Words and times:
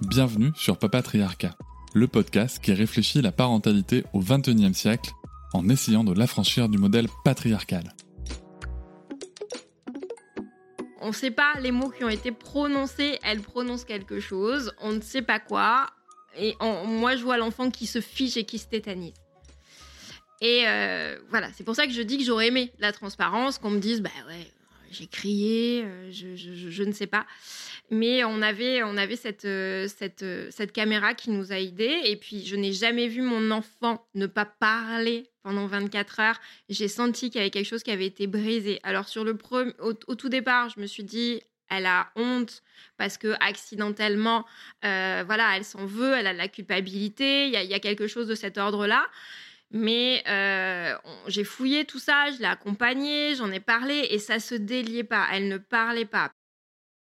Bienvenue 0.00 0.50
sur 0.56 0.76
Papatriarcat, 0.76 1.56
le 1.94 2.08
podcast 2.08 2.58
qui 2.60 2.72
réfléchit 2.72 3.22
la 3.22 3.32
parentalité 3.32 4.04
au 4.12 4.20
XXIe 4.20 4.74
siècle 4.74 5.10
en 5.52 5.68
essayant 5.68 6.04
de 6.04 6.12
l'affranchir 6.12 6.68
du 6.68 6.78
modèle 6.78 7.06
patriarcal. 7.24 7.94
On 11.00 11.08
ne 11.08 11.12
sait 11.12 11.30
pas 11.30 11.54
les 11.60 11.70
mots 11.70 11.90
qui 11.90 12.04
ont 12.04 12.08
été 12.08 12.32
prononcés, 12.32 13.18
elle 13.22 13.40
prononce 13.40 13.84
quelque 13.84 14.20
chose, 14.20 14.72
on 14.80 14.92
ne 14.92 15.00
sait 15.00 15.22
pas 15.22 15.38
quoi, 15.38 15.86
et 16.36 16.56
moi 16.60 17.16
je 17.16 17.22
vois 17.22 17.38
l'enfant 17.38 17.70
qui 17.70 17.86
se 17.86 18.00
fiche 18.00 18.36
et 18.36 18.44
qui 18.44 18.58
se. 18.58 18.66
Et 20.40 20.64
euh, 20.66 21.18
voilà, 21.28 21.48
c'est 21.54 21.64
pour 21.64 21.76
ça 21.76 21.86
que 21.86 21.92
je 21.92 22.02
dis 22.02 22.18
que 22.18 22.24
j'aurais 22.24 22.48
aimé 22.48 22.72
la 22.78 22.92
transparence, 22.92 23.58
qu'on 23.58 23.70
me 23.70 23.78
dise, 23.80 24.00
bah 24.00 24.10
ouais, 24.28 24.50
j'ai 24.90 25.06
crié, 25.06 25.84
euh, 25.84 26.10
je, 26.10 26.82
ne 26.82 26.92
sais 26.92 27.06
pas. 27.06 27.26
Mais 27.90 28.24
on 28.24 28.42
avait, 28.42 28.82
on 28.82 28.96
avait 28.96 29.16
cette, 29.16 29.44
euh, 29.44 29.88
cette, 29.88 30.22
euh, 30.22 30.48
cette 30.50 30.72
caméra 30.72 31.14
qui 31.14 31.30
nous 31.30 31.52
a 31.52 31.58
aidés. 31.58 32.00
Et 32.04 32.16
puis, 32.16 32.44
je 32.44 32.56
n'ai 32.56 32.72
jamais 32.72 33.08
vu 33.08 33.22
mon 33.22 33.50
enfant 33.50 34.06
ne 34.14 34.26
pas 34.26 34.44
parler 34.44 35.30
pendant 35.42 35.66
24 35.66 36.20
heures. 36.20 36.40
J'ai 36.68 36.88
senti 36.88 37.30
qu'il 37.30 37.38
y 37.38 37.42
avait 37.42 37.50
quelque 37.50 37.68
chose 37.68 37.82
qui 37.82 37.90
avait 37.90 38.06
été 38.06 38.26
brisé. 38.26 38.80
Alors, 38.82 39.08
sur 39.08 39.24
le 39.24 39.38
au, 39.78 39.92
tout 39.92 40.28
départ, 40.28 40.68
je 40.70 40.80
me 40.80 40.86
suis 40.86 41.04
dit, 41.04 41.40
elle 41.68 41.86
a 41.86 42.10
honte 42.16 42.62
parce 42.96 43.16
que 43.16 43.34
accidentellement, 43.40 44.44
voilà, 44.82 45.56
elle 45.56 45.64
s'en 45.64 45.86
veut, 45.86 46.14
elle 46.14 46.26
a 46.26 46.32
de 46.32 46.38
la 46.38 46.48
culpabilité. 46.48 47.46
Il 47.46 47.54
y, 47.54 47.66
y, 47.66 47.74
a 47.74 47.80
quelque 47.80 48.06
chose 48.06 48.26
de 48.26 48.34
cet 48.34 48.58
ordre-là. 48.58 49.06
Mais 49.70 50.24
j'ai 51.26 51.44
fouillé 51.44 51.84
tout 51.84 51.98
ça, 51.98 52.30
je 52.32 52.38
l'ai 52.38 52.46
accompagnée, 52.46 53.34
j'en 53.36 53.50
ai 53.52 53.60
parlé 53.60 54.08
et 54.10 54.18
ça 54.18 54.40
se 54.40 54.54
déliait 54.54 55.04
pas. 55.04 55.26
Elle 55.32 55.48
ne 55.48 55.58
parlait 55.58 56.04
pas. 56.04 56.32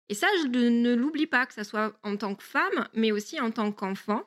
Et 0.08 0.14
ça, 0.14 0.26
je 0.42 0.48
ne 0.48 0.92
l'oublie 0.92 1.28
pas, 1.28 1.46
que 1.46 1.54
ce 1.54 1.62
soit 1.62 1.96
en 2.02 2.16
tant 2.16 2.34
que 2.34 2.42
femme, 2.42 2.88
mais 2.94 3.12
aussi 3.12 3.40
en 3.40 3.52
tant 3.52 3.70
qu'enfant. 3.70 4.24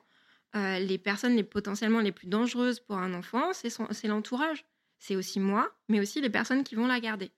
Euh, 0.56 0.78
les 0.78 0.98
personnes 0.98 1.36
les 1.36 1.42
potentiellement 1.42 2.00
les 2.00 2.12
plus 2.12 2.28
dangereuses 2.28 2.80
pour 2.80 2.96
un 2.96 3.12
enfant, 3.12 3.52
c'est 3.52 4.08
l'entourage. 4.08 4.64
C'est 4.98 5.16
aussi 5.16 5.40
moi, 5.40 5.76
mais 5.88 6.00
aussi 6.00 6.20
les 6.20 6.30
personnes 6.30 6.64
qui 6.64 6.74
vont 6.74 6.86
la 6.86 7.00
garder. 7.00 7.32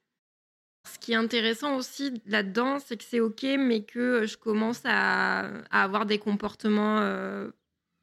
Ce 0.86 0.98
qui 1.00 1.12
est 1.12 1.16
intéressant 1.16 1.76
aussi 1.76 2.22
là-dedans, 2.26 2.78
c'est 2.78 2.96
que 2.96 3.02
c'est 3.02 3.18
OK, 3.18 3.42
mais 3.42 3.82
que 3.82 4.26
je 4.26 4.36
commence 4.36 4.82
à, 4.84 5.48
avoir 5.70 6.06
des 6.06 6.18
comportements. 6.18 7.00
Euh, 7.00 7.50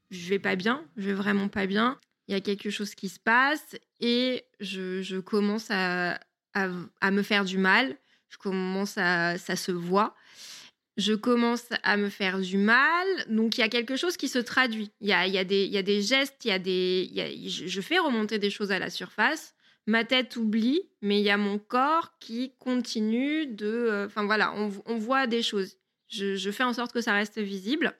je 0.10 0.28
vais 0.28 0.40
pas 0.40 0.58
bien, 0.58 0.84
je 0.98 1.08
vais 1.08 1.14
vraiment 1.14 1.48
pas 1.48 1.68
bien. 1.68 1.98
Il 2.28 2.34
y 2.34 2.36
a 2.36 2.42
quelque 2.42 2.70
chose 2.70 2.96
qui 2.96 3.10
se 3.10 3.20
passe 3.20 3.76
et 4.00 4.46
je, 4.60 5.20
commence 5.20 5.68
à, 5.70 6.20
me 6.56 7.22
faire 7.22 7.46
du 7.46 7.58
mal. 7.58 7.98
Je 8.30 8.38
commence 8.38 8.98
à. 8.98 9.38
Ça 9.38 9.56
se 9.56 9.72
voit 9.72 10.16
je 10.98 11.14
commence 11.14 11.66
à 11.82 11.98
me 11.98 12.10
faire 12.10 12.40
du 12.40 12.58
mal. 12.58 13.08
Donc, 13.28 13.58
il 13.58 13.62
y 13.62 13.64
a 13.64 13.70
quelque 13.70 13.96
chose 13.96 14.18
qui 14.18 14.28
se 14.28 14.40
traduit. 14.40 14.92
Il 15.02 15.08
y 15.08 15.14
a, 15.14 15.28
y 15.28 15.38
a, 15.38 15.44
des, 15.44 15.66
y 15.66 15.78
a 15.78 15.82
des 15.82 16.02
gestes, 16.02 16.46
il 16.46 16.50
y 16.50 16.52
a 16.52 16.60
des, 16.60 17.10
je, 17.48 17.82
fais 17.82 18.00
remonter 18.00 18.40
des 18.40 18.50
choses 18.50 18.72
à 18.72 18.80
la 18.80 18.90
surface. 18.90 19.56
Ma 19.86 20.06
tête 20.06 20.36
oublie, 20.36 20.82
mais 21.02 21.20
il 21.20 21.24
y 21.24 21.30
a 21.30 21.38
mon 21.38 21.60
corps 21.60 22.14
qui 22.20 22.54
continue 22.60 23.48
de... 23.48 23.68
Euh, 23.68 24.06
enfin, 24.06 24.24
voilà, 24.26 24.54
on, 24.54 24.98
voit 24.98 25.28
des 25.28 25.42
choses. 25.42 25.78
Je, 26.08 26.52
fais 26.52 26.64
en 26.64 26.74
sorte 26.74 26.94
que 26.94 27.02
ça 27.02 27.14
reste 27.14 27.40
visible. 27.40 27.94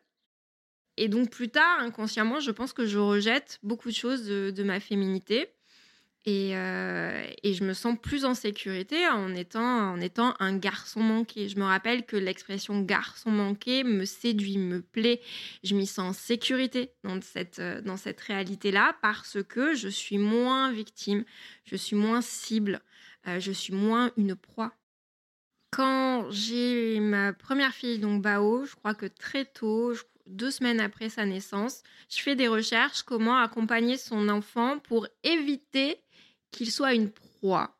Et 0.98 1.08
donc, 1.08 1.30
plus 1.30 1.50
tard, 1.50 1.80
inconsciemment, 1.80 2.40
je 2.40 2.52
pense 2.52 2.74
que 2.74 2.86
je 2.86 3.00
rejette 3.00 3.60
beaucoup 3.64 3.90
de 3.90 3.96
choses 3.96 4.26
de 4.28 4.64
ma 4.64 4.80
féminité. 4.80 5.50
Euh, 6.28 7.28
et, 7.44 7.54
je 7.54 7.66
me 7.66 7.74
sens 7.74 7.98
plus 8.02 8.24
en 8.24 8.34
sécurité 8.34 9.08
en 9.10 9.36
étant, 9.36 9.92
en 9.92 10.00
étant 10.00 10.36
un 10.40 10.58
garçon 10.58 11.02
manqué. 11.02 11.50
Je 11.50 11.60
me 11.60 11.66
rappelle 11.66 12.06
que 12.06 12.16
l'expression 12.16 12.82
garçon 12.82 13.30
manqué 13.30 13.84
me 13.84 14.06
séduit, 14.06 14.58
me 14.58 14.82
plaît. 14.82 15.22
Je 15.64 15.76
m'y 15.76 15.86
sens 15.86 16.10
en 16.10 16.14
sécurité 16.14 16.92
dans 17.04 17.20
cette, 17.22 17.60
euh, 17.60 17.82
dans 17.82 17.98
cette 17.98 18.22
réalité-là 18.22 18.96
parce 19.02 19.44
que 19.44 19.74
je 19.76 19.90
suis 19.90 20.18
moins 20.18 20.72
victime, 20.72 21.26
je 21.66 21.76
suis 21.76 21.98
moins 21.98 22.22
cible, 22.22 22.82
euh, 23.28 23.42
je 23.42 23.52
suis 23.52 23.74
moins 23.74 24.12
une 24.16 24.36
proie. 24.36 24.74
Quand 25.76 26.30
j'ai 26.30 27.00
ma 27.00 27.34
première 27.34 27.74
fille, 27.74 27.98
donc 27.98 28.22
Bao, 28.22 28.64
je 28.66 28.76
crois 28.76 28.94
que 28.94 29.08
très 29.08 29.44
tôt, 29.44 29.94
deux 30.28 30.52
semaines 30.52 30.80
après 30.80 31.10
sa 31.10 31.26
naissance, 31.26 31.82
je 32.10 32.22
fais 32.22 32.36
des 32.36 32.48
recherches 32.48 33.02
comment 33.02 33.40
accompagner 33.40 33.98
son 33.98 34.30
enfant 34.30 34.78
pour 34.78 35.08
éviter 35.24 36.00
qu'il 36.52 36.72
soit 36.72 36.94
une 36.94 37.10
proie 37.10 37.76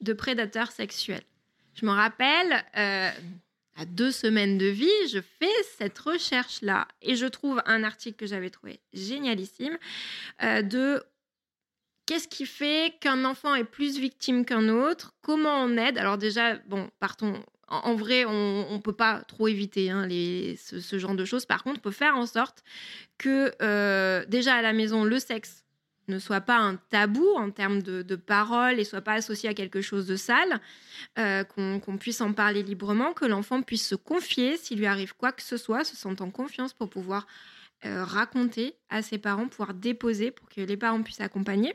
de 0.00 0.12
prédateurs 0.12 0.70
sexuels. 0.70 1.24
Je 1.74 1.84
me 1.84 1.90
rappelle, 1.90 2.64
euh, 2.76 3.10
à 3.76 3.84
deux 3.86 4.12
semaines 4.12 4.56
de 4.56 4.66
vie, 4.66 5.08
je 5.10 5.20
fais 5.20 5.62
cette 5.76 5.98
recherche-là 5.98 6.86
et 7.00 7.16
je 7.16 7.26
trouve 7.26 7.60
un 7.66 7.82
article 7.82 8.18
que 8.18 8.26
j'avais 8.26 8.50
trouvé 8.50 8.78
génialissime 8.92 9.78
euh, 10.44 10.62
de 10.62 11.02
qu'est-ce 12.12 12.28
qui 12.28 12.44
fait 12.44 12.92
qu'un 13.00 13.24
enfant 13.24 13.54
est 13.54 13.64
plus 13.64 13.98
victime 13.98 14.44
qu'un 14.44 14.68
autre, 14.68 15.14
comment 15.22 15.62
on 15.62 15.78
aide? 15.78 15.96
Alors 15.96 16.18
déjà, 16.18 16.56
bon, 16.66 16.90
partons. 17.00 17.42
En, 17.68 17.94
vrai, 17.94 18.26
on 18.26 18.70
ne 18.70 18.82
peut 18.82 18.92
pas 18.92 19.22
trop 19.22 19.48
éviter 19.48 19.88
hein, 19.88 20.06
ce, 20.10 20.98
genre 20.98 21.14
de 21.14 21.24
choses. 21.24 21.46
Par 21.46 21.64
contre, 21.64 21.78
on 21.78 21.82
peut 21.82 21.90
faire 21.90 22.14
en 22.18 22.26
sorte 22.26 22.62
que 23.16 23.50
euh, 23.62 24.26
déjà 24.26 24.56
à 24.56 24.60
la 24.60 24.74
maison, 24.74 25.04
le 25.04 25.18
sexe 25.18 25.64
ne 26.06 26.18
soit 26.18 26.42
pas 26.42 26.58
un 26.58 26.76
tabou 26.90 27.26
en 27.34 27.50
termes 27.50 27.80
de, 27.80 28.02
de 28.02 28.16
parole 28.16 28.78
et 28.78 28.84
soit 28.84 29.00
pas 29.00 29.14
associé 29.14 29.48
à 29.48 29.54
quelque 29.54 29.80
chose 29.80 30.06
de 30.06 30.16
sale, 30.16 30.60
euh, 31.18 31.44
qu'on 31.44 31.96
puisse 31.98 32.20
en 32.20 32.34
parler 32.34 32.62
librement, 32.62 33.14
que 33.14 33.24
l'enfant 33.24 33.62
puisse 33.62 33.88
se 33.88 33.94
confier 33.94 34.58
s'il 34.58 34.80
lui 34.80 34.86
arrive 34.86 35.16
quoi 35.16 35.32
que 35.32 35.42
ce 35.42 35.56
soit, 35.56 35.82
se 35.82 35.96
sentant 35.96 36.30
confiance 36.30 36.74
pour 36.74 36.90
pouvoir 36.90 37.26
euh, 37.86 38.04
raconter 38.04 38.74
à 38.90 39.00
ses 39.00 39.16
parents, 39.16 39.48
pouvoir 39.48 39.72
déposer 39.72 40.30
pour 40.30 40.50
que 40.50 40.60
les 40.60 40.76
parents 40.76 41.02
puissent 41.02 41.22
accompagner. 41.22 41.74